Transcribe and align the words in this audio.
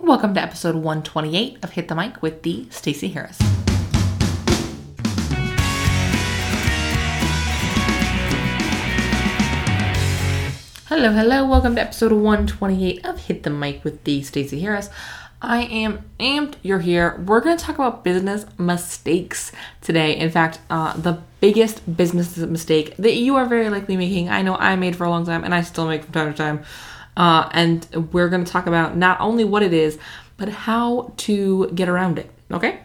Welcome 0.00 0.32
to 0.34 0.40
episode 0.40 0.76
128 0.76 1.58
of 1.62 1.70
Hit 1.72 1.88
the 1.88 1.94
Mic 1.96 2.22
with 2.22 2.42
the 2.44 2.68
Stacey 2.70 3.08
Harris. 3.08 3.36
Hello, 10.86 11.10
hello. 11.10 11.44
Welcome 11.46 11.74
to 11.74 11.80
episode 11.80 12.12
128 12.12 13.04
of 13.04 13.18
Hit 13.24 13.42
the 13.42 13.50
Mic 13.50 13.82
with 13.82 14.04
the 14.04 14.22
Stacey 14.22 14.60
Harris. 14.60 14.88
I 15.42 15.62
am 15.64 16.08
amped. 16.20 16.54
You're 16.62 16.78
here. 16.78 17.20
We're 17.26 17.40
going 17.40 17.58
to 17.58 17.64
talk 17.64 17.74
about 17.74 18.04
business 18.04 18.46
mistakes 18.56 19.50
today. 19.80 20.16
In 20.16 20.30
fact, 20.30 20.60
uh, 20.70 20.96
the 20.96 21.20
biggest 21.40 21.96
business 21.96 22.36
mistake 22.38 22.96
that 22.98 23.16
you 23.16 23.34
are 23.34 23.46
very 23.46 23.68
likely 23.68 23.96
making. 23.96 24.28
I 24.28 24.42
know 24.42 24.54
I 24.54 24.76
made 24.76 24.94
for 24.94 25.04
a 25.04 25.10
long 25.10 25.26
time, 25.26 25.42
and 25.42 25.52
I 25.52 25.62
still 25.62 25.88
make 25.88 26.04
from 26.04 26.12
time 26.12 26.32
to 26.32 26.36
time. 26.38 26.64
Uh, 27.18 27.48
and 27.52 27.86
we're 28.12 28.30
going 28.30 28.44
to 28.44 28.50
talk 28.50 28.66
about 28.66 28.96
not 28.96 29.20
only 29.20 29.44
what 29.44 29.62
it 29.62 29.74
is, 29.74 29.98
but 30.38 30.48
how 30.48 31.12
to 31.18 31.68
get 31.74 31.88
around 31.88 32.18
it. 32.18 32.30
Okay? 32.50 32.80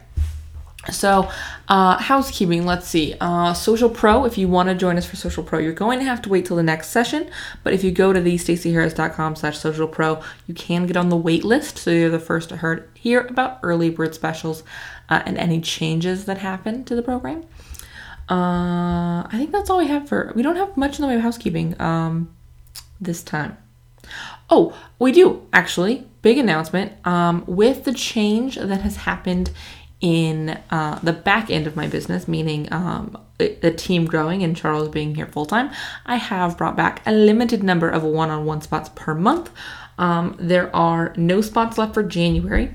So, 0.90 1.30
uh, 1.68 1.96
housekeeping, 1.96 2.66
let's 2.66 2.86
see. 2.86 3.14
Uh, 3.20 3.54
Social 3.54 3.88
Pro, 3.88 4.26
if 4.26 4.36
you 4.36 4.48
want 4.48 4.68
to 4.68 4.74
join 4.74 4.98
us 4.98 5.06
for 5.06 5.16
Social 5.16 5.42
Pro, 5.42 5.58
you're 5.58 5.72
going 5.72 5.98
to 5.98 6.04
have 6.04 6.20
to 6.22 6.28
wait 6.28 6.44
till 6.44 6.56
the 6.56 6.62
next 6.62 6.88
session. 6.88 7.30
But 7.62 7.72
if 7.72 7.82
you 7.82 7.90
go 7.90 8.12
to 8.12 8.20
the 8.20 8.34
staceyharris.com 8.34 9.36
slash 9.36 9.58
social 9.58 9.88
pro, 9.88 10.20
you 10.46 10.52
can 10.52 10.86
get 10.86 10.96
on 10.96 11.08
the 11.08 11.16
wait 11.16 11.44
list. 11.44 11.78
So 11.78 11.90
you're 11.90 12.10
the 12.10 12.18
first 12.18 12.50
to 12.50 12.58
hear, 12.58 12.90
hear 12.94 13.20
about 13.20 13.60
early 13.62 13.88
bird 13.88 14.14
specials 14.14 14.62
uh, 15.08 15.22
and 15.24 15.38
any 15.38 15.60
changes 15.60 16.26
that 16.26 16.38
happen 16.38 16.84
to 16.84 16.94
the 16.94 17.02
program. 17.02 17.44
Uh, 18.28 19.22
I 19.22 19.32
think 19.32 19.52
that's 19.52 19.70
all 19.70 19.78
we 19.78 19.86
have 19.86 20.08
for, 20.08 20.32
we 20.34 20.42
don't 20.42 20.56
have 20.56 20.76
much 20.76 20.98
in 20.98 21.02
the 21.02 21.08
way 21.08 21.14
of 21.14 21.22
housekeeping 21.22 21.80
um, 21.80 22.34
this 23.00 23.22
time. 23.22 23.56
Oh, 24.56 24.72
we 25.00 25.10
do 25.10 25.44
actually. 25.52 26.06
Big 26.22 26.38
announcement. 26.38 26.92
Um, 27.04 27.42
with 27.48 27.82
the 27.82 27.92
change 27.92 28.54
that 28.54 28.82
has 28.82 28.94
happened 28.98 29.50
in 30.00 30.50
uh, 30.70 31.00
the 31.02 31.12
back 31.12 31.50
end 31.50 31.66
of 31.66 31.74
my 31.74 31.88
business, 31.88 32.28
meaning 32.28 32.72
um, 32.72 33.18
the 33.38 33.74
team 33.76 34.04
growing 34.04 34.44
and 34.44 34.56
Charles 34.56 34.88
being 34.90 35.16
here 35.16 35.26
full 35.26 35.44
time, 35.44 35.72
I 36.06 36.16
have 36.16 36.56
brought 36.56 36.76
back 36.76 37.02
a 37.04 37.10
limited 37.10 37.64
number 37.64 37.88
of 37.88 38.04
one 38.04 38.30
on 38.30 38.44
one 38.44 38.60
spots 38.60 38.90
per 38.94 39.12
month. 39.12 39.50
Um, 39.98 40.36
there 40.38 40.74
are 40.74 41.12
no 41.16 41.40
spots 41.40 41.76
left 41.76 41.94
for 41.94 42.04
January, 42.04 42.74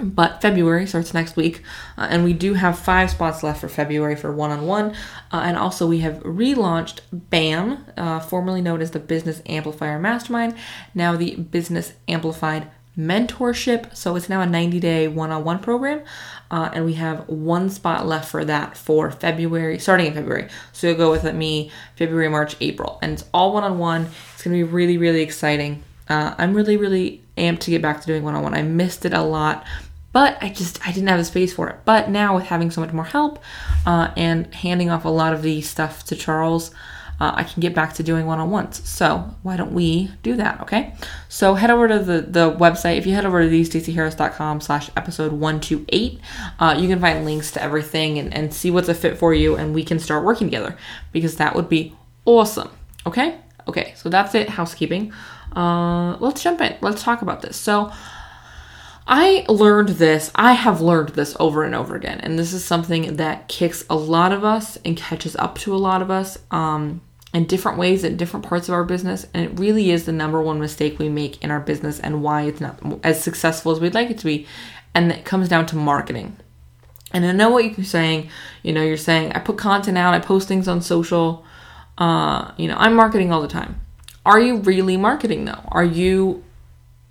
but 0.00 0.40
February 0.40 0.86
starts 0.86 1.12
next 1.12 1.36
week, 1.36 1.62
uh, 1.96 2.06
and 2.10 2.24
we 2.24 2.32
do 2.32 2.54
have 2.54 2.78
five 2.78 3.10
spots 3.10 3.42
left 3.42 3.60
for 3.60 3.68
February 3.68 4.16
for 4.16 4.32
one 4.32 4.50
on 4.50 4.66
one. 4.66 4.94
And 5.30 5.56
also, 5.56 5.86
we 5.86 6.00
have 6.00 6.22
relaunched 6.22 7.00
BAM, 7.12 7.84
uh, 7.96 8.20
formerly 8.20 8.60
known 8.60 8.80
as 8.80 8.92
the 8.92 9.00
Business 9.00 9.42
Amplifier 9.46 9.98
Mastermind, 9.98 10.54
now 10.94 11.16
the 11.16 11.36
Business 11.36 11.92
Amplified 12.06 12.68
Mentorship. 12.98 13.94
So 13.96 14.16
it's 14.16 14.28
now 14.28 14.40
a 14.40 14.46
90 14.46 14.80
day 14.80 15.08
one 15.08 15.30
on 15.30 15.44
one 15.44 15.60
program, 15.60 16.02
uh, 16.50 16.70
and 16.72 16.84
we 16.84 16.94
have 16.94 17.28
one 17.28 17.70
spot 17.70 18.06
left 18.06 18.28
for 18.30 18.44
that 18.44 18.76
for 18.76 19.10
February, 19.10 19.78
starting 19.78 20.06
in 20.06 20.14
February. 20.14 20.48
So 20.72 20.88
you'll 20.88 20.96
go 20.96 21.10
with 21.10 21.24
me 21.34 21.70
February, 21.96 22.28
March, 22.28 22.56
April, 22.60 22.98
and 23.00 23.12
it's 23.12 23.24
all 23.32 23.52
one 23.52 23.62
on 23.62 23.78
one. 23.78 24.08
It's 24.34 24.42
to 24.42 24.48
be 24.48 24.64
really, 24.64 24.98
really 24.98 25.22
exciting. 25.22 25.84
Uh, 26.08 26.34
I'm 26.38 26.54
really, 26.54 26.76
really 26.76 27.22
amped 27.36 27.60
to 27.60 27.70
get 27.70 27.82
back 27.82 28.00
to 28.00 28.06
doing 28.06 28.24
one 28.24 28.34
on 28.34 28.42
one. 28.42 28.54
I 28.54 28.62
missed 28.62 29.04
it 29.04 29.12
a 29.12 29.22
lot 29.22 29.64
but 30.12 30.38
I 30.42 30.48
just 30.48 30.86
I 30.86 30.92
didn't 30.92 31.08
have 31.08 31.18
the 31.18 31.24
space 31.24 31.52
for 31.52 31.68
it. 31.68 31.76
But 31.84 32.08
now 32.10 32.34
with 32.36 32.46
having 32.46 32.70
so 32.70 32.80
much 32.80 32.92
more 32.92 33.04
help 33.04 33.38
uh, 33.86 34.10
and 34.16 34.52
handing 34.54 34.90
off 34.90 35.04
a 35.04 35.08
lot 35.08 35.32
of 35.32 35.42
the 35.42 35.60
stuff 35.60 36.04
to 36.04 36.16
Charles, 36.16 36.70
uh, 37.20 37.32
I 37.34 37.44
can 37.44 37.60
get 37.60 37.74
back 37.74 37.94
to 37.94 38.02
doing 38.02 38.26
one-on-ones. 38.26 38.88
So 38.88 39.34
why 39.42 39.56
don't 39.56 39.72
we 39.72 40.10
do 40.22 40.36
that? 40.36 40.60
Okay. 40.62 40.94
So 41.28 41.54
head 41.54 41.70
over 41.70 41.88
to 41.88 41.98
the 41.98 42.20
the 42.22 42.52
website. 42.52 42.96
If 42.96 43.06
you 43.06 43.14
head 43.14 43.26
over 43.26 43.42
to 43.42 43.50
thestaceyharris.com 43.50 44.60
slash 44.60 44.90
episode 44.96 45.32
one 45.32 45.60
two 45.60 45.84
eight, 45.90 46.20
uh, 46.58 46.76
you 46.78 46.88
can 46.88 47.00
find 47.00 47.24
links 47.24 47.50
to 47.52 47.62
everything 47.62 48.18
and, 48.18 48.32
and 48.32 48.54
see 48.54 48.70
what's 48.70 48.88
a 48.88 48.94
fit 48.94 49.18
for 49.18 49.34
you, 49.34 49.56
and 49.56 49.74
we 49.74 49.84
can 49.84 49.98
start 49.98 50.24
working 50.24 50.46
together 50.46 50.76
because 51.12 51.36
that 51.36 51.54
would 51.54 51.68
be 51.68 51.94
awesome. 52.24 52.70
Okay. 53.04 53.36
Okay. 53.66 53.92
So 53.96 54.08
that's 54.08 54.34
it. 54.34 54.48
Housekeeping. 54.48 55.12
Uh, 55.54 56.16
let's 56.18 56.42
jump 56.42 56.60
in. 56.60 56.76
Let's 56.80 57.02
talk 57.02 57.20
about 57.20 57.42
this. 57.42 57.56
So. 57.56 57.92
I 59.10 59.46
learned 59.48 59.88
this, 59.88 60.30
I 60.34 60.52
have 60.52 60.82
learned 60.82 61.10
this 61.10 61.34
over 61.40 61.64
and 61.64 61.74
over 61.74 61.96
again, 61.96 62.20
and 62.20 62.38
this 62.38 62.52
is 62.52 62.62
something 62.62 63.16
that 63.16 63.48
kicks 63.48 63.82
a 63.88 63.96
lot 63.96 64.32
of 64.32 64.44
us 64.44 64.76
and 64.84 64.98
catches 64.98 65.34
up 65.36 65.56
to 65.60 65.74
a 65.74 65.78
lot 65.78 66.02
of 66.02 66.10
us 66.10 66.36
um, 66.50 67.00
in 67.32 67.46
different 67.46 67.78
ways 67.78 68.04
in 68.04 68.18
different 68.18 68.44
parts 68.46 68.68
of 68.68 68.74
our 68.74 68.84
business. 68.84 69.26
And 69.32 69.46
it 69.46 69.58
really 69.58 69.90
is 69.90 70.04
the 70.04 70.12
number 70.12 70.42
one 70.42 70.60
mistake 70.60 70.98
we 70.98 71.08
make 71.08 71.42
in 71.42 71.50
our 71.50 71.60
business 71.60 71.98
and 71.98 72.22
why 72.22 72.42
it's 72.42 72.60
not 72.60 72.78
as 73.02 73.22
successful 73.22 73.72
as 73.72 73.80
we'd 73.80 73.94
like 73.94 74.10
it 74.10 74.18
to 74.18 74.26
be. 74.26 74.46
And 74.94 75.10
it 75.10 75.24
comes 75.24 75.48
down 75.48 75.64
to 75.66 75.76
marketing. 75.76 76.36
And 77.12 77.24
I 77.24 77.32
know 77.32 77.48
what 77.48 77.78
you're 77.78 77.86
saying. 77.86 78.28
You 78.62 78.74
know, 78.74 78.82
you're 78.82 78.98
saying, 78.98 79.32
I 79.32 79.38
put 79.38 79.56
content 79.56 79.96
out, 79.96 80.12
I 80.12 80.18
post 80.18 80.48
things 80.48 80.68
on 80.68 80.82
social. 80.82 81.46
Uh, 81.96 82.52
you 82.58 82.68
know, 82.68 82.76
I'm 82.76 82.94
marketing 82.94 83.32
all 83.32 83.40
the 83.40 83.48
time. 83.48 83.80
Are 84.26 84.38
you 84.38 84.56
really 84.56 84.98
marketing 84.98 85.46
though? 85.46 85.62
Are 85.68 85.84
you 85.84 86.44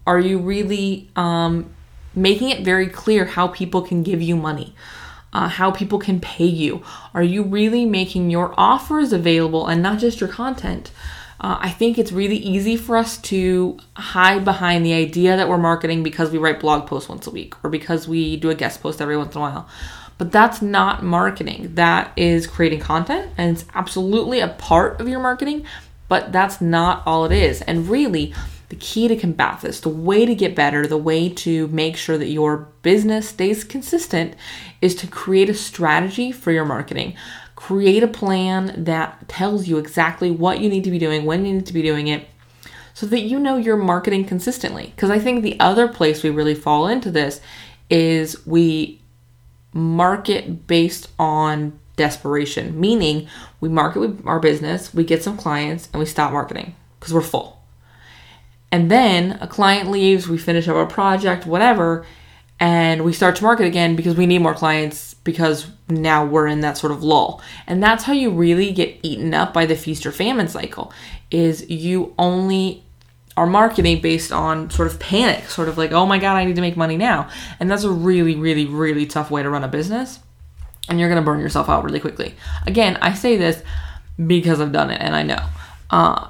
are 0.06 0.19
you 0.19 0.40
really 0.40 1.09
um, 1.16 1.74
making 2.18 2.50
it 2.50 2.66
very 2.66 2.88
clear 2.88 3.26
how 3.26 3.48
people 3.48 3.82
can 3.82 4.04
give 4.04 4.22
you 4.22 4.36
money, 4.36 4.74
uh, 5.32 5.48
how 5.48 5.72
people 5.72 6.00
can 6.00 6.20
pay 6.20 6.46
you. 6.46 6.82
Are 7.14 7.24
you 7.24 7.44
really 7.44 7.86
making 7.86 8.32
your 8.32 8.54
offers 8.58 9.14
available 9.14 9.68
and 9.68 9.82
not 9.82 10.00
just 10.00 10.20
your 10.20 10.30
content? 10.30 10.92
Uh, 11.40 11.58
I 11.62 11.70
think 11.70 12.00
it's 12.00 12.12
really 12.12 12.38
easy 12.38 12.76
for 12.76 12.98
us 12.98 13.20
to 13.20 13.78
hide 13.96 14.44
behind 14.44 14.84
the 14.84 14.94
idea 14.94 15.38
that 15.38 15.48
we're 15.48 15.60
marketing 15.60 16.02
because 16.02 16.32
we 16.32 16.40
write 16.40 16.60
blog 16.60 16.88
posts 16.88 17.08
once 17.08 17.28
a 17.28 17.32
week 17.32 17.54
or 17.64 17.70
because 17.70 18.08
we 18.08 18.38
do 18.38 18.50
a 18.50 18.56
guest 18.56 18.82
post 18.82 19.00
every 19.00 19.16
once 19.16 19.36
in 19.36 19.38
a 19.38 19.42
while. 19.42 19.70
But 20.18 20.32
that's 20.32 20.64
not 20.64 21.04
marketing. 21.04 21.76
That 21.76 22.12
is 22.18 22.48
creating 22.48 22.80
content 22.80 23.32
and 23.38 23.56
it's 23.56 23.66
absolutely 23.76 24.40
a 24.40 24.48
part 24.48 25.00
of 25.00 25.08
your 25.08 25.20
marketing, 25.20 25.64
but 26.08 26.32
that's 26.32 26.60
not 26.60 27.04
all 27.06 27.26
it 27.26 27.32
is. 27.32 27.62
And 27.62 27.88
really, 27.88 28.34
the 28.70 28.76
key 28.76 29.08
to 29.08 29.16
combat 29.16 29.62
this, 29.62 29.80
the 29.80 29.90
way 29.90 30.26
to 30.26 30.36
get 30.36 30.56
better, 30.56 30.86
the 30.86 30.98
way 30.98 31.30
to 31.30 31.68
make 31.70 31.96
sure 31.96 32.18
that 32.18 32.28
your 32.28 32.68
business 32.82 33.30
stays 33.30 33.64
consistent 33.64 34.36
is 34.82 34.94
to 34.96 35.08
create 35.08 35.50
a 35.50 35.54
strategy 35.54 36.32
for 36.32 36.52
your 36.52 36.66
marketing. 36.66 37.16
Create 37.56 38.04
a 38.04 38.08
plan 38.08 38.84
that 38.84 39.28
tells 39.30 39.68
you 39.68 39.78
exactly 39.78 40.30
what 40.30 40.60
you 40.60 40.70
need 40.70 40.84
to 40.84 40.92
be 40.92 41.00
doing, 41.00 41.26
when 41.26 41.46
you 41.46 41.54
need 41.54 41.66
to 41.66 41.74
be 41.74 41.82
doing 41.82 42.08
it, 42.08 42.28
so 42.94 43.06
that 43.06 43.22
you 43.22 43.40
know 43.40 43.58
you're 43.58 43.78
marketing 43.78 44.26
consistently. 44.26 44.92
Because 44.96 45.10
I 45.10 45.20
think 45.20 45.44
the 45.44 45.60
other 45.60 45.88
place 45.88 46.22
we 46.22 46.30
really 46.30 46.56
fall 46.56 46.88
into 46.88 47.10
this 47.10 47.40
is 47.90 48.46
we 48.46 49.00
market 49.72 50.68
based 50.68 51.10
on 51.18 51.80
desperation, 51.96 52.80
meaning 52.80 53.28
we 53.62 53.70
market 53.70 54.20
our 54.26 54.40
business, 54.40 54.94
we 54.94 55.04
get 55.04 55.24
some 55.24 55.38
clients, 55.38 55.88
and 55.94 56.00
we 56.00 56.06
stop 56.06 56.32
marketing 56.34 56.76
because 57.00 57.14
we're 57.14 57.22
full 57.22 57.56
and 58.72 58.92
then 58.92 59.38
a 59.42 59.48
client 59.48 59.90
leaves, 59.90 60.28
we 60.28 60.38
finish 60.38 60.68
up 60.68 60.76
our 60.76 60.86
project, 60.86 61.46
whatever, 61.46 62.06
and 62.60 63.06
we 63.06 63.14
start 63.14 63.36
to 63.38 63.44
market 63.44 63.66
again 63.66 63.96
because 63.96 64.16
we 64.16 64.26
need 64.26 64.40
more 64.40 64.54
clients 64.54 65.14
because 65.14 65.68
now 65.90 66.26
we're 66.26 66.48
in 66.48 66.62
that 66.62 66.78
sort 66.78 66.92
of 66.92 67.04
lull. 67.04 67.42
And 67.68 67.82
that's 67.82 68.04
how 68.04 68.14
you 68.14 68.32
really 68.32 68.72
get 68.72 68.98
eaten 69.04 69.34
up 69.34 69.54
by 69.54 69.66
the 69.66 69.76
feast 69.76 70.06
or 70.06 70.12
famine 70.12 70.48
cycle 70.48 70.92
is 71.30 71.70
you 71.70 72.14
only 72.18 72.84
are 73.38 73.46
marketing 73.46 74.02
based 74.02 74.32
on 74.32 74.70
sort 74.72 74.88
of 74.88 75.00
panic, 75.00 75.46
sort 75.50 75.70
of 75.70 75.78
like, 75.78 75.92
oh 75.92 76.08
my 76.08 76.18
God, 76.18 76.36
I 76.36 76.46
need 76.46 76.56
to 76.56 76.62
make 76.62 76.76
money 76.76 76.98
now. 76.98 77.30
And 77.60 77.70
that's 77.70 77.84
a 77.84 77.92
really, 77.92 78.36
really, 78.36 78.66
really 78.66 79.06
tough 79.06 79.30
way 79.30 79.44
to 79.44 79.50
run 79.50 79.64
a 79.64 79.68
business. 79.68 80.20
And 80.90 81.00
you're 81.00 81.10
going 81.10 81.22
to 81.22 81.26
burn 81.26 81.40
yourself 81.40 81.70
out 81.70 81.84
really 81.84 82.00
quickly. 82.00 82.34
Again, 82.66 82.98
I 83.02 83.14
say 83.14 83.38
this 83.38 83.62
because 84.26 84.60
I've 84.60 84.72
done 84.72 84.90
it 84.90 85.00
and 85.00 85.16
I 85.16 85.22
know. 85.22 85.46
Uh, 85.92 86.28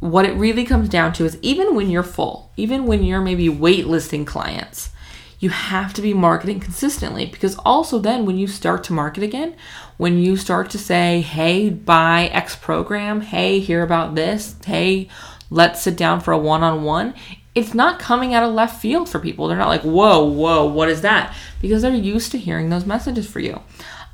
what 0.00 0.24
it 0.24 0.34
really 0.34 0.64
comes 0.64 0.88
down 0.88 1.12
to 1.14 1.24
is 1.24 1.38
even 1.42 1.74
when 1.74 1.90
you're 1.90 2.02
full, 2.02 2.52
even 2.56 2.86
when 2.86 3.02
you're 3.02 3.20
maybe 3.20 3.48
waitlisting 3.48 4.26
clients, 4.26 4.90
you 5.40 5.50
have 5.50 5.94
to 5.94 6.02
be 6.02 6.14
marketing 6.14 6.60
consistently 6.60 7.26
because 7.26 7.56
also 7.64 7.98
then 7.98 8.26
when 8.26 8.38
you 8.38 8.46
start 8.46 8.82
to 8.84 8.92
market 8.92 9.22
again, 9.22 9.56
when 9.96 10.18
you 10.18 10.36
start 10.36 10.70
to 10.70 10.78
say, 10.78 11.20
hey, 11.20 11.70
buy 11.70 12.26
X 12.26 12.56
program, 12.56 13.20
hey, 13.20 13.60
hear 13.60 13.82
about 13.82 14.14
this, 14.14 14.56
hey, 14.64 15.08
let's 15.50 15.82
sit 15.82 15.96
down 15.96 16.20
for 16.20 16.32
a 16.32 16.38
one 16.38 16.62
on 16.62 16.82
one, 16.82 17.14
it's 17.54 17.74
not 17.74 17.98
coming 17.98 18.34
out 18.34 18.44
of 18.44 18.54
left 18.54 18.80
field 18.80 19.08
for 19.08 19.18
people. 19.18 19.48
They're 19.48 19.56
not 19.56 19.68
like, 19.68 19.82
whoa, 19.82 20.24
whoa, 20.24 20.66
what 20.66 20.88
is 20.88 21.02
that? 21.02 21.34
Because 21.60 21.82
they're 21.82 21.94
used 21.94 22.30
to 22.32 22.38
hearing 22.38 22.70
those 22.70 22.86
messages 22.86 23.28
for 23.28 23.40
you. 23.40 23.60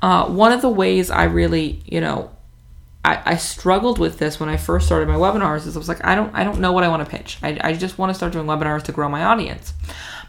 Uh, 0.01 0.27
one 0.27 0.51
of 0.51 0.61
the 0.61 0.69
ways 0.69 1.09
I 1.09 1.25
really, 1.25 1.83
you 1.85 2.01
know, 2.01 2.34
I, 3.05 3.21
I, 3.33 3.35
struggled 3.37 3.99
with 3.99 4.17
this 4.17 4.39
when 4.39 4.49
I 4.49 4.57
first 4.57 4.87
started 4.87 5.07
my 5.07 5.15
webinars 5.15 5.67
is 5.67 5.75
I 5.75 5.79
was 5.79 5.87
like, 5.87 6.03
I 6.03 6.15
don't 6.15 6.33
I 6.33 6.43
don't 6.43 6.59
know 6.59 6.71
what 6.71 6.83
I 6.83 6.87
want 6.87 7.05
to 7.05 7.09
pitch. 7.09 7.37
I, 7.43 7.57
I 7.61 7.73
just 7.73 7.97
want 7.97 8.09
to 8.09 8.13
start 8.13 8.33
doing 8.33 8.47
webinars 8.47 8.83
to 8.83 8.91
grow 8.91 9.07
my 9.09 9.23
audience. 9.23 9.73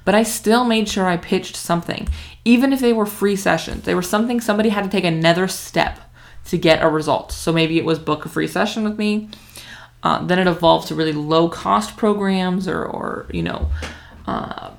But 0.05 0.15
I 0.15 0.23
still 0.23 0.65
made 0.65 0.89
sure 0.89 1.07
I 1.07 1.17
pitched 1.17 1.57
something. 1.57 2.09
Even 2.45 2.73
if 2.73 2.81
they 2.81 2.93
were 2.93 3.07
free 3.07 3.35
sessions, 3.35 3.85
they 3.85 3.95
were 3.95 4.03
something 4.03 4.41
somebody 4.41 4.69
had 4.69 4.85
to 4.85 4.91
take 4.91 5.05
another 5.05 5.49
step 5.49 5.99
to 6.45 6.59
get 6.59 6.83
a 6.83 6.89
result. 6.89 7.33
So 7.33 7.53
maybe 7.53 7.79
it 7.79 7.85
was 7.85 7.99
book 7.99 8.25
a 8.25 8.29
free 8.29 8.47
session 8.47 8.85
with 8.85 8.99
me. 8.99 9.31
Uh, 10.03 10.25
then 10.25 10.39
it 10.39 10.47
evolved 10.47 10.89
to 10.89 10.95
really 10.95 11.13
low 11.13 11.49
cost 11.49 11.97
programs 11.97 12.69
or, 12.69 12.85
or 12.85 13.27
you 13.33 13.43
know, 13.43 13.71
uh, 14.27 14.71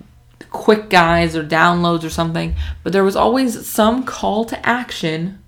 quick 0.49 0.89
guides 0.89 1.35
or 1.35 1.43
downloads 1.43 2.03
or 2.03 2.09
something, 2.09 2.55
but 2.83 2.93
there 2.93 3.03
was 3.03 3.15
always 3.15 3.67
some 3.67 4.03
call 4.03 4.45
to 4.45 4.65
action 4.65 5.39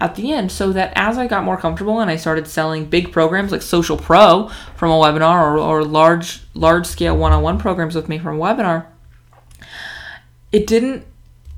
at 0.00 0.14
the 0.14 0.32
end 0.32 0.50
so 0.50 0.72
that 0.72 0.92
as 0.96 1.18
I 1.18 1.26
got 1.26 1.44
more 1.44 1.56
comfortable 1.56 2.00
and 2.00 2.10
I 2.10 2.16
started 2.16 2.48
selling 2.48 2.86
big 2.86 3.12
programs 3.12 3.52
like 3.52 3.62
Social 3.62 3.96
Pro 3.96 4.50
from 4.76 4.90
a 4.90 4.94
webinar 4.94 5.42
or, 5.42 5.58
or 5.58 5.84
large 5.84 6.42
large 6.54 6.86
scale 6.86 7.16
one-on-one 7.16 7.58
programs 7.58 7.94
with 7.94 8.08
me 8.08 8.18
from 8.18 8.36
a 8.36 8.40
webinar, 8.40 8.86
it 10.52 10.66
didn't 10.66 11.04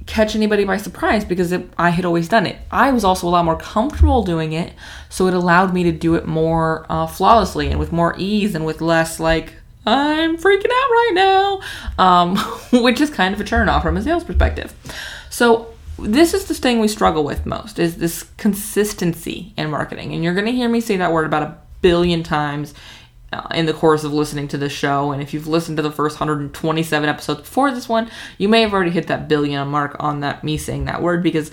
catch 0.06 0.35
anybody 0.35 0.65
by 0.65 0.77
surprise 0.77 1.25
because 1.25 1.53
it, 1.53 1.73
I 1.79 1.91
had 1.91 2.05
always 2.05 2.29
done 2.29 2.44
it. 2.47 2.56
I 2.71 2.91
was 2.91 3.05
also 3.05 3.29
a 3.29 3.31
lot 3.31 3.44
more 3.44 3.56
comfortable 3.56 4.25
doing 4.25 4.53
it, 4.53 4.73
so 5.09 5.29
it 5.29 5.35
allowed 5.35 5.73
me 5.73 5.85
to 5.85 5.93
do 5.93 6.17
it 6.17 6.27
more 6.27 6.85
uh, 6.89 7.06
flawlessly 7.06 7.69
and 7.69 7.79
with 7.79 7.93
more 7.93 8.15
ease 8.19 8.56
and 8.56 8.67
with 8.67 8.81
less 8.81 9.21
like 9.21 9.55
I'm 9.87 10.37
freaking 10.37 10.67
out 10.67 10.91
right 10.91 11.11
now, 11.15 11.61
um, 11.99 12.37
which 12.83 13.00
is 13.00 13.11
kind 13.11 13.35
of 13.35 13.41
a 13.41 13.44
turn 13.44 13.69
off 13.69 13.83
from 13.83 13.97
a 13.97 14.03
sales 14.03 14.25
perspective. 14.25 14.75
So 15.31 15.71
this 15.99 16.35
is 16.35 16.47
the 16.47 16.55
thing 16.55 16.81
we 16.81 16.89
struggle 16.89 17.25
with 17.25 17.47
most 17.47 17.79
is 17.79 17.97
this 17.97 18.25
consistency 18.37 19.55
in 19.56 19.71
marketing, 19.71 20.12
and 20.12 20.25
you're 20.25 20.35
going 20.35 20.47
to 20.47 20.53
hear 20.53 20.69
me 20.69 20.81
say 20.81 20.97
that 20.97 21.12
word 21.12 21.27
about 21.27 21.43
a 21.43 21.59
billion 21.81 22.23
times 22.23 22.75
uh, 23.33 23.47
in 23.55 23.67
the 23.67 23.73
course 23.73 24.05
of 24.05 24.12
listening 24.12 24.49
to 24.49 24.59
this 24.59 24.73
show. 24.73 25.12
And 25.12 25.23
if 25.23 25.33
you've 25.33 25.49
listened 25.49 25.77
to 25.79 25.83
the 25.83 25.91
first 25.91 26.21
127 26.21 27.09
episodes 27.09 27.41
before 27.41 27.71
this 27.71 27.89
one, 27.89 28.11
you 28.39 28.49
may 28.49 28.61
have 28.61 28.73
already 28.73 28.91
hit 28.91 29.06
that 29.06 29.29
billion 29.29 29.69
mark 29.69 29.97
on 29.99 30.21
that 30.21 30.44
me 30.44 30.56
saying 30.56 30.85
that 30.85 31.03
word 31.03 31.23
because 31.23 31.50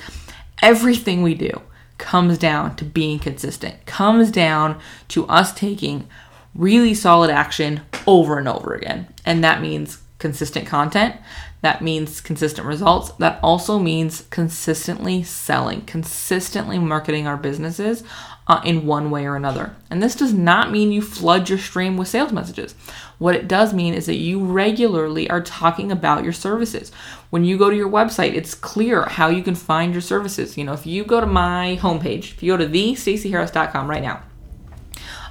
everything 0.62 1.22
we 1.22 1.36
do 1.36 1.62
comes 1.98 2.38
down 2.38 2.76
to 2.78 2.86
being 2.86 3.20
consistent, 3.20 3.86
comes 3.86 4.32
down 4.32 4.80
to 5.10 5.28
us 5.28 5.54
taking 5.54 6.08
really 6.56 6.94
solid 6.94 7.30
action 7.30 7.82
over 8.08 8.38
and 8.38 8.48
over 8.48 8.74
again. 8.74 9.08
And 9.26 9.44
that 9.44 9.62
means 9.62 10.02
consistent 10.20 10.68
content. 10.68 11.16
That 11.62 11.82
means 11.82 12.22
consistent 12.22 12.68
results. 12.68 13.12
That 13.14 13.40
also 13.42 13.80
means 13.80 14.26
consistently 14.30 15.24
selling, 15.24 15.82
consistently 15.82 16.78
marketing 16.78 17.28
our 17.28 17.38
businesses 17.38 18.04
uh, 18.48 18.62
in 18.64 18.86
one 18.86 19.12
way 19.12 19.26
or 19.26 19.36
another. 19.36 19.76
And 19.90 20.02
this 20.02 20.16
does 20.16 20.34
not 20.34 20.72
mean 20.72 20.92
you 20.92 21.02
flood 21.02 21.50
your 21.50 21.58
stream 21.58 21.98
with 21.98 22.08
sales 22.08 22.32
messages. 22.32 22.76
What 23.18 23.36
it 23.36 23.48
does 23.48 23.74
mean 23.74 23.94
is 23.94 24.06
that 24.06 24.16
you 24.16 24.44
regularly 24.44 25.30
are 25.30 25.42
talking 25.42 25.92
about 25.92 26.24
your 26.24 26.34
services. 26.34 26.92
When 27.30 27.44
you 27.44 27.58
go 27.58 27.70
to 27.70 27.76
your 27.76 27.90
website, 27.90 28.34
it's 28.34 28.56
clear 28.56 29.04
how 29.06 29.28
you 29.28 29.44
can 29.44 29.56
find 29.56 29.94
your 29.94 30.02
services. 30.02 30.58
You 30.58 30.64
know, 30.64 30.74
if 30.74 30.86
you 30.86 31.04
go 31.04 31.20
to 31.20 31.28
my 31.28 31.78
homepage, 31.82 32.34
if 32.34 32.44
you 32.44 32.54
go 32.54 32.58
to 32.58 32.68
thestaceyharris.com 32.72 33.90
right 33.90 34.04
now, 34.04 34.24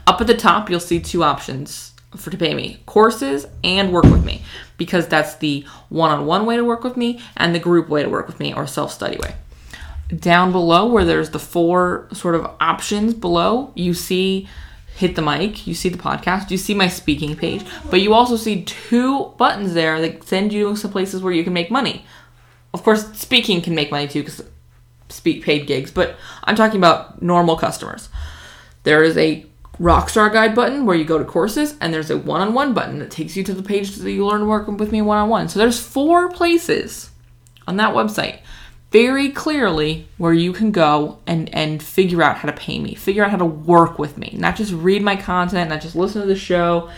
up 0.07 0.21
at 0.21 0.27
the 0.27 0.35
top, 0.35 0.71
you'll 0.71 0.81
see 0.81 1.01
two 1.01 1.23
options 1.23 1.95
for 2.17 2.31
to 2.31 2.37
pay 2.37 2.55
me 2.55 2.83
courses 2.87 3.47
and 3.63 3.93
work 3.93 4.05
with 4.05 4.25
me 4.25 4.43
because 4.77 5.07
that's 5.09 5.37
the 5.37 5.65
one-on-one 5.91 6.47
way 6.47 6.57
to 6.57 6.65
work 6.65 6.83
with 6.83 6.97
me 6.97 7.21
and 7.37 7.55
the 7.55 7.59
group 7.59 7.89
way 7.89 8.03
to 8.03 8.09
work 8.09 8.27
with 8.27 8.41
me 8.41 8.53
or 8.55 8.67
self-study 8.67 9.19
way 9.19 9.35
down 10.09 10.53
below 10.53 10.87
where 10.87 11.05
there's 11.05 11.31
the 11.31 11.39
four 11.39 12.09
sort 12.13 12.35
of 12.35 12.51
options 12.61 13.15
below, 13.15 13.73
you 13.75 13.95
see 13.95 14.49
hit 14.97 15.15
the 15.15 15.23
mic, 15.23 15.67
you 15.67 15.75
see 15.75 15.89
the 15.89 15.99
podcast, 15.99 16.51
you 16.51 16.57
see 16.57 16.75
my 16.75 16.89
speaking 16.89 17.37
page, 17.37 17.65
but 17.91 18.01
you 18.01 18.15
also 18.15 18.37
see 18.37 18.65
two 18.65 19.33
buttons 19.39 19.75
there 19.75 20.01
that 20.01 20.25
send 20.25 20.53
you 20.53 20.75
to 20.75 20.89
places 20.89 21.23
where 21.23 21.33
you 21.33 21.45
can 21.45 21.53
make 21.53 21.71
money. 21.71 22.05
Of 22.75 22.83
course, 22.83 23.13
speaking 23.17 23.61
can 23.61 23.75
make 23.75 23.91
money 23.91 24.09
too 24.09 24.23
because 24.23 24.43
speak 25.09 25.45
paid 25.45 25.67
gigs, 25.67 25.91
but 25.91 26.17
I'm 26.45 26.57
talking 26.57 26.79
about 26.79 27.23
normal 27.23 27.57
customers. 27.57 28.09
There 28.83 29.05
is 29.05 29.17
a 29.17 29.47
Rockstar 29.81 30.33
Guide 30.33 30.55
button 30.55 30.87
where 30.87 30.97
you 30.97 31.05
go 31.05 31.19
to 31.19 31.25
courses, 31.25 31.77
and 31.81 31.95
there's 31.95 32.11
a 32.11 32.19
one 32.19 32.41
on 32.41 32.55
one 32.55 32.75
button 32.75 32.99
that 32.99 33.11
takes 33.11 33.37
you 33.37 33.45
to 33.45 33.55
the 33.55 33.63
page 33.63 33.95
that 33.95 34.11
you 34.11 34.27
learn 34.27 34.41
to 34.41 34.47
work 34.47 34.67
with 34.67 34.93
me 34.93 35.03
one 35.03 35.19
on 35.19 35.29
one. 35.29 35.49
So 35.49 35.59
there's 35.59 35.81
four 35.81 36.31
places 36.31 37.11
on 37.67 37.77
that 37.77 37.95
website 37.95 38.41
very 38.91 39.29
clearly 39.31 40.09
where 40.17 40.33
you 40.33 40.53
can 40.53 40.73
go 40.73 41.19
and 41.27 41.53
and 41.55 41.83
figure 41.83 42.23
out 42.23 42.39
how 42.39 42.49
to 42.49 42.57
pay 42.57 42.79
me, 42.79 42.95
figure 42.95 43.25
out 43.25 43.31
how 43.31 43.37
to 43.37 43.45
work 43.45 43.99
with 43.99 44.17
me, 44.17 44.35
not 44.39 44.57
just 44.57 44.73
read 44.73 45.03
my 45.03 45.17
content, 45.17 45.71
not 45.71 45.83
just 45.83 45.95
listen 45.95 46.23
to 46.23 46.27
the 46.27 46.37
show, 46.37 46.91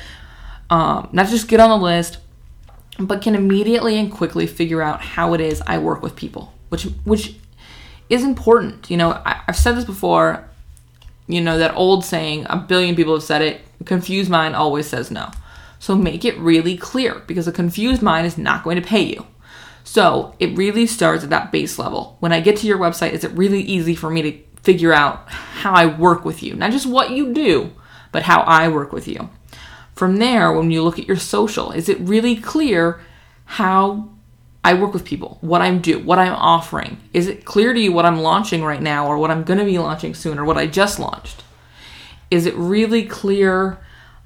um, 0.70 1.08
not 1.12 1.28
just 1.28 1.48
get 1.48 1.60
on 1.60 1.70
the 1.70 1.84
list, 1.84 2.18
but 2.98 3.22
can 3.22 3.34
immediately 3.34 3.98
and 3.98 4.12
quickly 4.12 4.46
figure 4.46 4.82
out 4.82 5.00
how 5.00 5.34
it 5.34 5.40
is 5.40 5.62
I 5.66 5.78
work 5.78 6.02
with 6.02 6.14
people, 6.14 6.52
which 6.68 6.84
which 7.04 7.34
is 8.08 8.22
important. 8.22 8.90
You 8.90 8.96
know, 8.96 9.12
I, 9.12 9.42
I've 9.48 9.56
said 9.56 9.76
this 9.76 9.84
before. 9.84 10.48
You 11.32 11.40
know 11.40 11.58
that 11.58 11.76
old 11.76 12.04
saying, 12.04 12.46
a 12.48 12.56
billion 12.56 12.96
people 12.96 13.14
have 13.14 13.22
said 13.22 13.42
it. 13.42 13.62
A 13.80 13.84
confused 13.84 14.30
mind 14.30 14.56
always 14.56 14.86
says 14.86 15.10
no. 15.10 15.30
So 15.78 15.96
make 15.96 16.24
it 16.24 16.38
really 16.38 16.76
clear 16.76 17.22
because 17.26 17.48
a 17.48 17.52
confused 17.52 18.02
mind 18.02 18.26
is 18.26 18.36
not 18.36 18.64
going 18.64 18.76
to 18.76 18.86
pay 18.86 19.02
you. 19.02 19.26
So 19.84 20.34
it 20.38 20.56
really 20.56 20.86
starts 20.86 21.24
at 21.24 21.30
that 21.30 21.50
base 21.50 21.78
level. 21.78 22.16
When 22.20 22.32
I 22.32 22.40
get 22.40 22.58
to 22.58 22.66
your 22.66 22.78
website, 22.78 23.12
is 23.12 23.24
it 23.24 23.32
really 23.32 23.62
easy 23.62 23.94
for 23.94 24.10
me 24.10 24.22
to 24.22 24.38
figure 24.62 24.92
out 24.92 25.28
how 25.28 25.72
I 25.72 25.86
work 25.86 26.24
with 26.24 26.42
you? 26.42 26.54
Not 26.54 26.72
just 26.72 26.86
what 26.86 27.10
you 27.10 27.32
do, 27.32 27.72
but 28.12 28.24
how 28.24 28.40
I 28.42 28.68
work 28.68 28.92
with 28.92 29.08
you. 29.08 29.30
From 29.94 30.16
there, 30.16 30.52
when 30.52 30.70
you 30.70 30.82
look 30.82 30.98
at 30.98 31.06
your 31.06 31.16
social, 31.16 31.72
is 31.72 31.88
it 31.88 31.98
really 32.00 32.36
clear 32.36 33.00
how 33.44 34.10
I 34.62 34.74
work 34.74 34.92
with 34.92 35.04
people, 35.04 35.38
what 35.40 35.62
I'm 35.62 35.80
do, 35.80 35.98
what 36.00 36.18
I'm 36.18 36.34
offering? 36.34 36.98
Is 37.14 37.26
it 37.26 37.44
clear 37.44 37.72
to 37.72 37.80
you 37.80 37.92
what 37.92 38.04
I'm 38.04 38.20
launching 38.20 38.62
right 38.62 38.82
now 38.82 39.06
or 39.06 39.16
what 39.16 39.30
I'm 39.30 39.42
going 39.42 39.58
to 39.58 39.64
be 39.64 39.78
launching 39.78 40.14
soon 40.14 40.38
or 40.38 40.44
what 40.44 40.58
I 40.58 40.66
just 40.66 40.98
launched? 40.98 41.44
Is 42.30 42.46
it 42.46 42.54
really 42.56 43.04
clear 43.04 43.78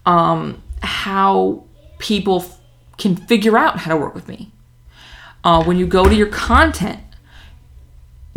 um, 0.05 0.63
how 0.83 1.65
people 1.99 2.43
f- 2.43 2.59
can 2.99 3.17
figure 3.17 3.57
out 3.57 3.79
how 3.79 3.93
to 3.93 3.97
work 3.97 4.15
with 4.15 4.27
me? 4.27 4.51
uh, 5.45 5.63
when 5.63 5.77
you 5.77 5.87
go 5.87 6.05
to 6.05 6.15
your 6.15 6.27
content 6.27 7.01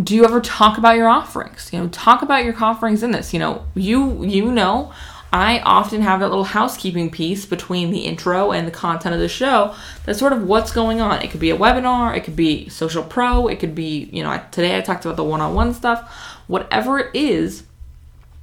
do 0.02 0.14
you 0.16 0.24
ever 0.24 0.40
talk 0.40 0.78
about 0.78 0.96
your 0.96 1.08
offerings 1.08 1.72
you 1.74 1.80
know 1.80 1.88
talk 1.88 2.22
about 2.22 2.44
your 2.44 2.54
offerings 2.64 3.02
in 3.02 3.12
this 3.12 3.34
you 3.34 3.40
know 3.40 3.66
you 3.74 4.24
you 4.24 4.52
know 4.52 4.92
i 5.32 5.60
often 5.60 6.02
have 6.02 6.20
that 6.20 6.30
little 6.30 6.44
housekeeping 6.44 7.10
piece 7.10 7.46
between 7.46 7.92
the 7.92 8.06
intro 8.06 8.52
and 8.52 8.68
the 8.68 8.72
content 8.72 9.14
of 9.14 9.22
the 9.22 9.28
show 9.28 9.76
that's 10.06 10.20
sort 10.20 10.34
of 10.34 10.44
what's 10.44 10.72
going 10.72 11.02
on. 11.02 11.22
It 11.22 11.32
could 11.32 11.40
be 11.40 11.52
a 11.52 11.58
webinar 11.58 12.16
it 12.16 12.24
could 12.24 12.36
be 12.36 12.70
social 12.70 13.04
pro 13.04 13.48
it 13.48 13.60
could 13.60 13.76
be 13.76 14.10
you 14.12 14.24
know 14.24 14.42
today 14.52 14.78
i 14.78 14.82
talked 14.82 15.06
about 15.06 15.18
the 15.18 15.24
one-on-one 15.24 15.74
stuff. 15.74 16.12
Whatever 16.48 17.00
it 17.00 17.16
is 17.16 17.64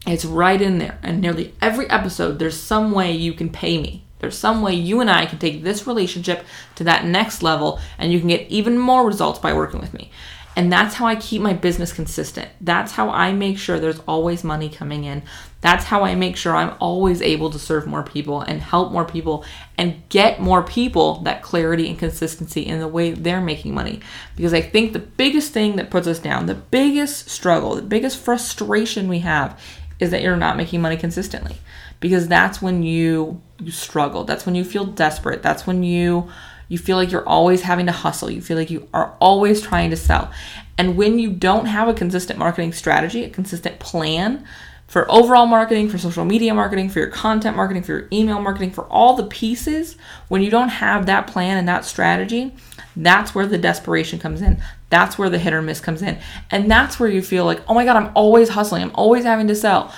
it's 0.06 0.24
right 0.24 0.60
in 0.60 0.78
there. 0.78 0.98
And 1.02 1.20
nearly 1.20 1.54
every 1.60 1.88
episode 1.88 2.38
there's 2.38 2.60
some 2.60 2.92
way 2.92 3.12
you 3.12 3.32
can 3.32 3.48
pay 3.48 3.78
me. 3.78 4.04
There's 4.18 4.38
some 4.38 4.62
way 4.62 4.74
you 4.74 5.00
and 5.00 5.10
I 5.10 5.26
can 5.26 5.38
take 5.38 5.62
this 5.62 5.86
relationship 5.86 6.44
to 6.76 6.84
that 6.84 7.04
next 7.04 7.42
level 7.42 7.80
and 7.98 8.12
you 8.12 8.18
can 8.18 8.28
get 8.28 8.48
even 8.48 8.78
more 8.78 9.06
results 9.06 9.38
by 9.38 9.52
working 9.52 9.80
with 9.80 9.94
me. 9.94 10.10
And 10.56 10.72
that's 10.72 10.94
how 10.94 11.06
I 11.06 11.16
keep 11.16 11.42
my 11.42 11.52
business 11.52 11.92
consistent. 11.92 12.48
That's 12.60 12.92
how 12.92 13.10
I 13.10 13.32
make 13.32 13.58
sure 13.58 13.78
there's 13.78 14.00
always 14.00 14.44
money 14.44 14.68
coming 14.68 15.04
in. 15.04 15.22
That's 15.60 15.84
how 15.84 16.04
I 16.04 16.14
make 16.14 16.36
sure 16.36 16.54
I'm 16.54 16.76
always 16.78 17.22
able 17.22 17.50
to 17.50 17.58
serve 17.58 17.86
more 17.86 18.02
people 18.02 18.40
and 18.40 18.60
help 18.60 18.92
more 18.92 19.04
people 19.04 19.44
and 19.76 20.08
get 20.10 20.40
more 20.40 20.62
people 20.62 21.20
that 21.22 21.42
clarity 21.42 21.88
and 21.88 21.98
consistency 21.98 22.62
in 22.62 22.78
the 22.78 22.88
way 22.88 23.12
they're 23.12 23.40
making 23.40 23.74
money. 23.74 24.00
Because 24.36 24.54
I 24.54 24.60
think 24.60 24.92
the 24.92 24.98
biggest 24.98 25.52
thing 25.52 25.76
that 25.76 25.90
puts 25.90 26.06
us 26.06 26.18
down, 26.18 26.46
the 26.46 26.54
biggest 26.54 27.30
struggle, 27.30 27.74
the 27.74 27.82
biggest 27.82 28.18
frustration 28.18 29.08
we 29.08 29.20
have 29.20 29.60
is 29.98 30.10
that 30.10 30.22
you're 30.22 30.36
not 30.36 30.56
making 30.56 30.82
money 30.82 30.96
consistently 30.96 31.56
because 32.00 32.28
that's 32.28 32.60
when 32.60 32.82
you 32.82 33.40
you 33.58 33.70
struggle. 33.70 34.24
That's 34.24 34.44
when 34.44 34.54
you 34.54 34.64
feel 34.64 34.84
desperate. 34.84 35.42
That's 35.42 35.66
when 35.66 35.82
you 35.82 36.30
you 36.68 36.78
feel 36.78 36.96
like 36.96 37.10
you're 37.10 37.28
always 37.28 37.62
having 37.62 37.86
to 37.86 37.92
hustle. 37.92 38.30
You 38.30 38.40
feel 38.40 38.56
like 38.56 38.70
you 38.70 38.88
are 38.94 39.16
always 39.20 39.60
trying 39.60 39.90
to 39.90 39.96
sell. 39.96 40.30
And 40.78 40.96
when 40.96 41.18
you 41.18 41.30
don't 41.30 41.66
have 41.66 41.88
a 41.88 41.94
consistent 41.94 42.38
marketing 42.38 42.72
strategy, 42.72 43.24
a 43.24 43.30
consistent 43.30 43.78
plan 43.78 44.46
for 44.86 45.10
overall 45.10 45.46
marketing, 45.46 45.88
for 45.88 45.98
social 45.98 46.24
media 46.24 46.54
marketing, 46.54 46.88
for 46.88 46.98
your 46.98 47.08
content 47.08 47.56
marketing, 47.56 47.82
for 47.82 47.92
your 47.92 48.08
email 48.12 48.40
marketing, 48.40 48.70
for 48.70 48.84
all 48.84 49.16
the 49.16 49.24
pieces, 49.24 49.96
when 50.28 50.42
you 50.42 50.50
don't 50.50 50.68
have 50.68 51.06
that 51.06 51.26
plan 51.26 51.56
and 51.56 51.68
that 51.68 51.84
strategy, 51.84 52.54
that's 52.96 53.34
where 53.34 53.46
the 53.46 53.58
desperation 53.58 54.18
comes 54.18 54.40
in. 54.40 54.62
That's 54.90 55.18
where 55.18 55.30
the 55.30 55.38
hit 55.38 55.52
or 55.52 55.62
miss 55.62 55.80
comes 55.80 56.02
in. 56.02 56.18
And 56.50 56.70
that's 56.70 57.00
where 57.00 57.08
you 57.08 57.22
feel 57.22 57.44
like, 57.44 57.60
oh 57.68 57.74
my 57.74 57.84
God, 57.84 57.96
I'm 57.96 58.12
always 58.14 58.50
hustling. 58.50 58.82
I'm 58.82 58.94
always 58.94 59.24
having 59.24 59.48
to 59.48 59.54
sell 59.54 59.92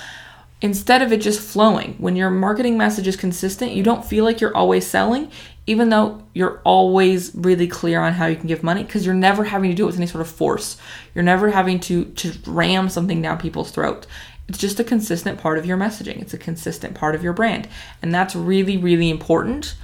instead 0.61 1.01
of 1.01 1.11
it 1.11 1.21
just 1.21 1.39
flowing. 1.39 1.95
When 1.99 2.15
your 2.15 2.29
marketing 2.29 2.77
message 2.77 3.07
is 3.07 3.15
consistent, 3.15 3.73
you 3.73 3.83
don't 3.83 4.03
feel 4.03 4.23
like 4.23 4.41
you're 4.41 4.55
always 4.55 4.87
selling, 4.87 5.31
even 5.67 5.89
though 5.89 6.23
you're 6.33 6.61
always 6.63 7.33
really 7.35 7.67
clear 7.67 8.01
on 8.01 8.13
how 8.13 8.25
you 8.25 8.35
can 8.35 8.47
give 8.47 8.63
money 8.63 8.83
because 8.83 9.05
you're 9.05 9.13
never 9.13 9.43
having 9.43 9.69
to 9.69 9.75
do 9.75 9.83
it 9.83 9.87
with 9.87 9.97
any 9.97 10.07
sort 10.07 10.21
of 10.21 10.29
force. 10.29 10.77
You're 11.13 11.23
never 11.23 11.49
having 11.49 11.79
to 11.81 12.05
to 12.05 12.33
ram 12.47 12.89
something 12.89 13.21
down 13.21 13.37
people's 13.37 13.71
throat. 13.71 14.07
It's 14.47 14.57
just 14.57 14.79
a 14.79 14.83
consistent 14.83 15.39
part 15.39 15.57
of 15.57 15.65
your 15.65 15.77
messaging. 15.77 16.21
It's 16.21 16.33
a 16.33 16.37
consistent 16.37 16.95
part 16.95 17.15
of 17.15 17.23
your 17.23 17.33
brand, 17.33 17.67
and 18.01 18.13
that's 18.13 18.35
really 18.35 18.77
really 18.77 19.09
important. 19.09 19.75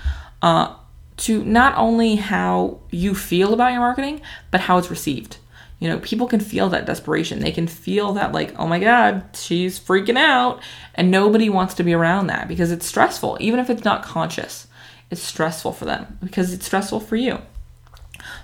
Uh, 0.41 0.75
to 1.15 1.43
not 1.45 1.77
only 1.77 2.15
how 2.15 2.79
you 2.89 3.13
feel 3.13 3.53
about 3.53 3.71
your 3.71 3.79
marketing, 3.79 4.19
but 4.49 4.61
how 4.61 4.79
it's 4.79 4.89
received 4.89 5.37
you 5.83 5.89
know, 5.89 5.99
people 5.99 6.27
can 6.27 6.39
feel 6.39 6.69
that 6.69 6.85
desperation. 6.85 7.41
They 7.41 7.51
can 7.51 7.67
feel 7.67 8.13
that, 8.13 8.31
like, 8.31 8.57
oh 8.57 8.65
my 8.65 8.79
God, 8.79 9.25
she's 9.33 9.77
freaking 9.77 10.17
out. 10.17 10.61
And 10.95 11.11
nobody 11.11 11.49
wants 11.49 11.73
to 11.73 11.83
be 11.83 11.91
around 11.91 12.27
that 12.27 12.47
because 12.47 12.71
it's 12.71 12.85
stressful, 12.85 13.37
even 13.41 13.59
if 13.59 13.69
it's 13.69 13.83
not 13.83 14.01
conscious. 14.01 14.67
It's 15.13 15.21
stressful 15.21 15.73
for 15.73 15.85
them 15.85 16.17
because 16.23 16.51
it's 16.51 16.65
stressful 16.65 17.01
for 17.01 17.15
you. 17.15 17.37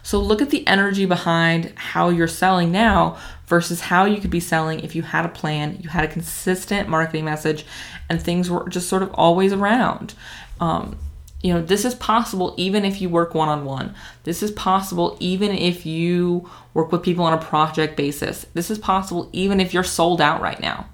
So 0.04 0.20
look 0.20 0.40
at 0.40 0.52
the 0.52 0.68
energy 0.68 1.08
behind 1.08 1.74
how 1.76 2.10
you're 2.10 2.28
selling 2.28 2.72
now 2.72 3.18
versus 3.48 3.82
how 3.82 4.06
you 4.06 4.22
could 4.22 4.30
be 4.30 4.40
selling 4.40 4.80
if 4.82 4.96
you 4.96 5.02
had 5.02 5.26
a 5.26 5.30
plan, 5.30 5.80
you 5.82 5.90
had 5.90 6.04
a 6.04 6.08
consistent 6.08 6.88
marketing 6.88 7.26
message, 7.26 7.66
and 8.08 8.22
things 8.22 8.52
were 8.52 8.70
just 8.70 8.88
sort 8.88 9.02
of 9.02 9.12
always 9.16 9.52
around. 9.52 10.14
Um, 10.60 10.96
you 11.42 11.56
know, 11.56 11.62
this 11.64 11.86
is 11.86 11.96
possible 11.96 12.54
even 12.56 12.86
if 12.86 13.02
you 13.02 13.10
work 13.10 13.34
one 13.34 13.50
on 13.50 13.66
one. 13.66 13.96
This 14.26 14.44
is 14.44 14.52
possible 14.52 15.18
even 15.20 15.50
if 15.50 15.88
you 15.88 16.48
work 16.76 16.92
with 16.92 17.02
people 17.02 17.26
on 17.26 17.34
a 17.34 17.42
project 17.42 17.98
basis. 17.98 18.46
This 18.54 18.70
is 18.70 18.78
possible 18.78 19.28
even 19.34 19.60
if 19.60 19.74
you're 19.74 19.84
sold 19.84 20.22
out 20.22 20.40
right 20.40 20.60
now. 20.60 20.88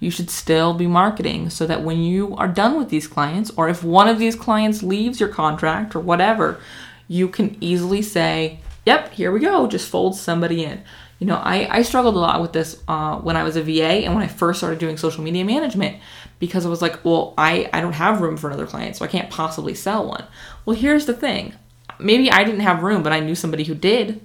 You 0.00 0.10
should 0.10 0.30
still 0.30 0.74
be 0.74 0.86
marketing 0.86 1.50
so 1.50 1.66
that 1.66 1.82
when 1.82 1.98
you 2.00 2.34
are 2.36 2.48
done 2.48 2.78
with 2.78 2.88
these 2.88 3.06
clients, 3.06 3.50
or 3.56 3.68
if 3.68 3.84
one 3.84 4.08
of 4.08 4.18
these 4.18 4.34
clients 4.34 4.82
leaves 4.82 5.20
your 5.20 5.28
contract 5.28 5.94
or 5.94 6.00
whatever, 6.00 6.58
you 7.06 7.28
can 7.28 7.56
easily 7.60 8.02
say, 8.02 8.60
Yep, 8.86 9.12
here 9.12 9.30
we 9.30 9.40
go, 9.40 9.66
just 9.66 9.88
fold 9.88 10.16
somebody 10.16 10.64
in. 10.64 10.82
You 11.18 11.26
know, 11.26 11.36
I, 11.36 11.68
I 11.70 11.82
struggled 11.82 12.16
a 12.16 12.18
lot 12.18 12.40
with 12.40 12.54
this 12.54 12.82
uh, 12.88 13.16
when 13.16 13.36
I 13.36 13.42
was 13.42 13.54
a 13.56 13.62
VA 13.62 14.04
and 14.04 14.14
when 14.14 14.24
I 14.24 14.26
first 14.26 14.58
started 14.58 14.78
doing 14.78 14.96
social 14.96 15.22
media 15.22 15.44
management 15.44 15.98
because 16.38 16.64
I 16.64 16.70
was 16.70 16.80
like, 16.80 17.04
well, 17.04 17.34
I, 17.36 17.68
I 17.74 17.82
don't 17.82 17.92
have 17.92 18.22
room 18.22 18.38
for 18.38 18.48
another 18.48 18.66
client, 18.66 18.96
so 18.96 19.04
I 19.04 19.08
can't 19.08 19.28
possibly 19.30 19.74
sell 19.74 20.08
one. 20.08 20.24
Well, 20.64 20.76
here's 20.76 21.04
the 21.04 21.12
thing 21.12 21.52
maybe 21.98 22.30
I 22.30 22.44
didn't 22.44 22.60
have 22.60 22.82
room, 22.82 23.02
but 23.02 23.12
I 23.12 23.20
knew 23.20 23.34
somebody 23.34 23.64
who 23.64 23.74
did. 23.74 24.24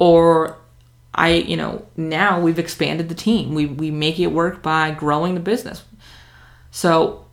Or 0.00 0.58
I, 1.14 1.34
you 1.34 1.56
know, 1.56 1.86
now 1.96 2.40
we've 2.40 2.58
expanded 2.58 3.08
the 3.08 3.14
team. 3.14 3.54
We, 3.54 3.66
we 3.66 3.90
make 3.90 4.18
it 4.18 4.28
work 4.28 4.62
by 4.62 4.90
growing 4.90 5.34
the 5.34 5.40
business. 5.40 5.84
So 6.70 7.24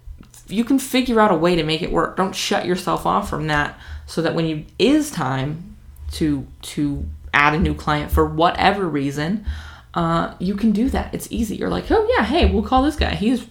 you 0.48 0.64
can 0.64 0.78
figure 0.78 1.20
out 1.20 1.32
a 1.32 1.36
way 1.36 1.56
to 1.56 1.64
make 1.64 1.82
it 1.82 1.92
work. 1.92 2.18
Don't 2.18 2.36
shut 2.36 2.66
yourself 2.66 3.06
off 3.06 3.30
from 3.30 3.48
that 3.48 3.80
so 4.06 4.22
that 4.22 4.36
when 4.36 4.46
you 4.46 4.66
is 4.78 5.10
time 5.10 5.78
to 6.14 6.46
to 6.62 7.06
add 7.34 7.54
a 7.54 7.60
new 7.60 7.74
client 7.74 8.12
for 8.12 8.26
whatever 8.26 8.88
reason, 8.88 9.46
uh, 9.94 10.36
you 10.40 10.56
can 10.56 10.72
do 10.72 10.90
that. 10.90 11.14
It's 11.14 11.32
easy. 11.32 11.56
You're 11.56 11.70
like, 11.70 11.90
oh 11.90 12.08
yeah, 12.18 12.26
hey, 12.26 12.52
we'll 12.52 12.64
call 12.64 12.84
this 12.84 12.96
guy. 12.96 13.16
He's 13.16 13.48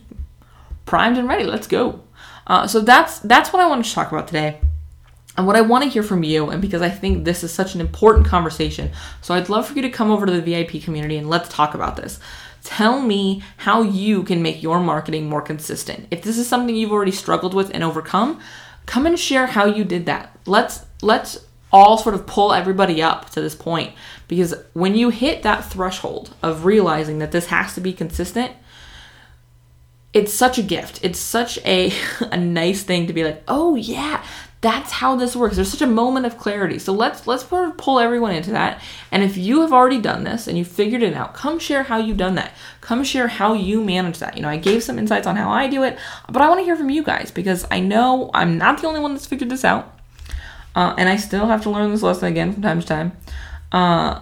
primed 0.84 1.18
and 1.18 1.28
ready. 1.28 1.44
Let's 1.44 1.66
go. 1.66 2.00
Uh, 2.46 2.66
so 2.66 2.80
that's 2.80 3.20
that's 3.20 3.52
what 3.52 3.62
I 3.62 3.66
wanted 3.66 3.86
to 3.86 3.92
talk 3.92 4.12
about 4.12 4.26
today. 4.26 4.60
And 5.36 5.46
what 5.46 5.56
I 5.56 5.60
want 5.60 5.84
to 5.84 5.90
hear 5.90 6.02
from 6.02 6.22
you, 6.22 6.50
and 6.50 6.60
because 6.60 6.82
I 6.82 6.90
think 6.90 7.24
this 7.24 7.44
is 7.44 7.52
such 7.52 7.74
an 7.74 7.80
important 7.80 8.26
conversation, 8.26 8.90
so 9.22 9.34
I'd 9.34 9.48
love 9.48 9.68
for 9.68 9.74
you 9.74 9.82
to 9.82 9.90
come 9.90 10.10
over 10.10 10.26
to 10.26 10.32
the 10.32 10.42
VIP 10.42 10.82
community 10.82 11.16
and 11.16 11.30
let's 11.30 11.48
talk 11.48 11.74
about 11.74 11.96
this. 11.96 12.18
Tell 12.62 13.00
me 13.00 13.42
how 13.58 13.82
you 13.82 14.22
can 14.22 14.42
make 14.42 14.62
your 14.62 14.80
marketing 14.80 15.28
more 15.28 15.40
consistent. 15.40 16.06
If 16.10 16.22
this 16.22 16.36
is 16.36 16.46
something 16.46 16.74
you've 16.74 16.92
already 16.92 17.12
struggled 17.12 17.54
with 17.54 17.70
and 17.72 17.82
overcome, 17.82 18.40
come 18.86 19.06
and 19.06 19.18
share 19.18 19.46
how 19.46 19.64
you 19.64 19.84
did 19.84 20.06
that. 20.06 20.36
Let's 20.46 20.84
let's 21.00 21.46
all 21.72 21.96
sort 21.96 22.14
of 22.14 22.26
pull 22.26 22.52
everybody 22.52 23.02
up 23.02 23.30
to 23.30 23.40
this 23.40 23.54
point 23.54 23.92
because 24.28 24.54
when 24.72 24.94
you 24.94 25.10
hit 25.10 25.42
that 25.42 25.64
threshold 25.64 26.34
of 26.42 26.64
realizing 26.64 27.18
that 27.20 27.32
this 27.32 27.46
has 27.46 27.74
to 27.74 27.80
be 27.80 27.92
consistent 27.92 28.52
it's 30.12 30.34
such 30.34 30.58
a 30.58 30.62
gift 30.62 30.98
it's 31.04 31.18
such 31.18 31.58
a, 31.64 31.92
a 32.32 32.36
nice 32.36 32.82
thing 32.82 33.06
to 33.06 33.12
be 33.12 33.22
like 33.22 33.42
oh 33.46 33.76
yeah 33.76 34.24
that's 34.62 34.92
how 34.92 35.16
this 35.16 35.34
works 35.34 35.56
there's 35.56 35.70
such 35.70 35.80
a 35.80 35.86
moment 35.86 36.26
of 36.26 36.36
clarity 36.36 36.78
so 36.78 36.92
let's 36.92 37.26
let's 37.26 37.42
pull 37.44 37.98
everyone 37.98 38.32
into 38.32 38.50
that 38.50 38.80
and 39.10 39.22
if 39.22 39.36
you 39.36 39.62
have 39.62 39.72
already 39.72 40.00
done 40.00 40.24
this 40.24 40.46
and 40.46 40.58
you 40.58 40.64
figured 40.64 41.02
it 41.02 41.14
out 41.14 41.32
come 41.32 41.58
share 41.58 41.84
how 41.84 41.96
you've 41.96 42.18
done 42.18 42.34
that 42.34 42.52
come 42.80 43.02
share 43.02 43.28
how 43.28 43.54
you 43.54 43.82
manage 43.82 44.18
that 44.18 44.36
you 44.36 44.42
know 44.42 44.48
i 44.48 44.56
gave 44.56 44.82
some 44.82 44.98
insights 44.98 45.26
on 45.26 45.36
how 45.36 45.50
i 45.50 45.66
do 45.66 45.82
it 45.82 45.98
but 46.28 46.42
i 46.42 46.48
want 46.48 46.60
to 46.60 46.64
hear 46.64 46.76
from 46.76 46.90
you 46.90 47.02
guys 47.02 47.30
because 47.30 47.66
i 47.70 47.80
know 47.80 48.30
i'm 48.34 48.58
not 48.58 48.80
the 48.80 48.86
only 48.86 49.00
one 49.00 49.14
that's 49.14 49.26
figured 49.26 49.50
this 49.50 49.64
out 49.64 49.96
uh, 50.74 50.94
and 50.96 51.08
I 51.08 51.16
still 51.16 51.46
have 51.46 51.62
to 51.62 51.70
learn 51.70 51.90
this 51.90 52.02
lesson 52.02 52.28
again 52.28 52.52
from 52.52 52.62
time 52.62 52.80
to 52.80 52.86
time. 52.86 53.12
Uh, 53.72 54.20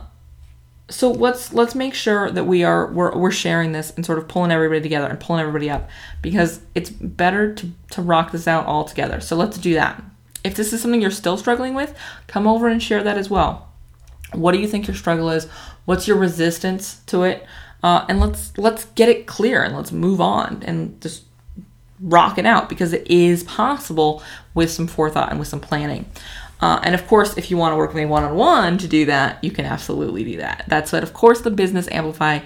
so 0.90 1.10
let's 1.10 1.52
let's 1.52 1.74
make 1.74 1.92
sure 1.92 2.30
that 2.30 2.44
we 2.44 2.64
are 2.64 2.90
we're, 2.90 3.14
we're 3.14 3.30
sharing 3.30 3.72
this 3.72 3.92
and 3.94 4.06
sort 4.06 4.18
of 4.18 4.26
pulling 4.26 4.50
everybody 4.50 4.80
together 4.80 5.06
and 5.06 5.20
pulling 5.20 5.42
everybody 5.42 5.68
up 5.68 5.90
because 6.22 6.60
it's 6.74 6.88
better 6.88 7.54
to 7.54 7.70
to 7.90 8.00
rock 8.00 8.32
this 8.32 8.48
out 8.48 8.64
all 8.66 8.84
together. 8.84 9.20
So 9.20 9.36
let's 9.36 9.58
do 9.58 9.74
that. 9.74 10.02
If 10.44 10.54
this 10.54 10.72
is 10.72 10.80
something 10.80 11.00
you're 11.00 11.10
still 11.10 11.36
struggling 11.36 11.74
with, 11.74 11.96
come 12.26 12.46
over 12.46 12.68
and 12.68 12.82
share 12.82 13.02
that 13.02 13.18
as 13.18 13.28
well. 13.28 13.68
What 14.32 14.52
do 14.52 14.58
you 14.58 14.68
think 14.68 14.86
your 14.86 14.96
struggle 14.96 15.30
is? 15.30 15.46
What's 15.84 16.06
your 16.06 16.16
resistance 16.16 17.00
to 17.06 17.24
it? 17.24 17.46
Uh, 17.82 18.04
and 18.08 18.20
let's 18.20 18.56
let's 18.58 18.86
get 18.86 19.08
it 19.08 19.26
clear 19.26 19.62
and 19.62 19.74
let's 19.74 19.92
move 19.92 20.20
on 20.20 20.62
and 20.64 21.00
just 21.00 21.24
rock 22.00 22.38
it 22.38 22.46
out 22.46 22.68
because 22.68 22.92
it 22.92 23.06
is 23.10 23.44
possible 23.44 24.22
with 24.54 24.70
some 24.70 24.86
forethought 24.86 25.30
and 25.30 25.38
with 25.38 25.48
some 25.48 25.60
planning. 25.60 26.04
Uh, 26.60 26.80
and 26.82 26.94
of 26.94 27.06
course, 27.06 27.36
if 27.36 27.50
you 27.50 27.56
want 27.56 27.72
to 27.72 27.76
work 27.76 27.90
with 27.90 27.96
me 27.96 28.06
one 28.06 28.24
on 28.24 28.34
one 28.34 28.78
to 28.78 28.88
do 28.88 29.04
that, 29.06 29.42
you 29.44 29.50
can 29.50 29.64
absolutely 29.64 30.24
do 30.24 30.38
that. 30.38 30.64
That's 30.66 30.92
what, 30.92 31.02
of 31.02 31.12
course, 31.12 31.40
the 31.40 31.50
business 31.50 31.88
amplify 31.90 32.40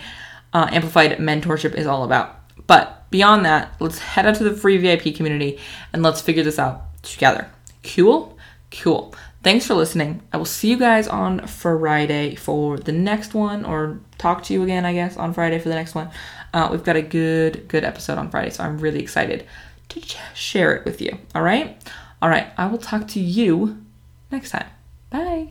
uh, 0.53 0.69
amplified 0.71 1.13
mentorship 1.13 1.75
is 1.75 1.87
all 1.87 2.05
about. 2.05 2.39
But 2.67 3.11
beyond 3.11 3.47
that, 3.47 3.75
let's 3.81 3.99
head 3.99 4.27
out 4.27 4.35
to 4.37 4.45
the 4.45 4.55
free 4.55 4.77
VIP 4.77 5.15
community 5.15 5.59
and 5.93 6.03
let's 6.03 6.21
figure 6.21 6.43
this 6.43 6.59
out 6.59 7.03
together. 7.03 7.49
Cool, 7.83 8.39
cool. 8.71 9.15
Thanks 9.43 9.67
for 9.67 9.75
listening. 9.75 10.23
I 10.33 10.37
will 10.37 10.45
see 10.45 10.71
you 10.71 10.79
guys 10.79 11.09
on 11.09 11.47
Friday 11.47 12.37
for 12.37 12.79
the 12.79 12.93
next 12.93 13.35
one, 13.35 13.65
or 13.65 13.99
talk 14.19 14.45
to 14.45 14.53
you 14.53 14.63
again, 14.63 14.85
I 14.85 14.93
guess, 14.93 15.17
on 15.17 15.35
Friday 15.35 15.59
for 15.59 15.69
the 15.69 15.75
next 15.75 15.95
one. 15.95 16.11
Uh, 16.55 16.69
we've 16.71 16.85
got 16.85 16.97
a 16.97 17.03
good, 17.03 17.67
good 17.67 17.83
episode 17.85 18.19
on 18.19 18.31
Friday, 18.31 18.51
so 18.51 18.63
I'm 18.63 18.79
really 18.79 19.01
excited 19.01 19.47
to 19.89 20.01
share 20.35 20.75
it 20.75 20.85
with 20.85 21.01
you. 21.01 21.19
All 21.35 21.43
right? 21.43 21.77
All 22.21 22.29
right, 22.29 22.53
I 22.57 22.67
will 22.67 22.79
talk 22.79 23.09
to 23.09 23.21
you 23.21 23.85
next 24.31 24.51
time. 24.51 24.67
Bye. 25.11 25.49